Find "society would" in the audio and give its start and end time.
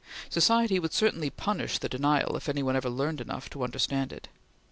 0.31-0.93